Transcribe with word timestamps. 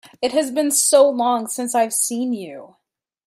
It 0.19 0.31
has 0.31 0.49
been 0.49 0.71
so 0.71 1.07
long 1.07 1.45
since 1.47 1.75
I 1.75 1.83
have 1.83 1.93
seen 1.93 2.33
you! 2.33 2.75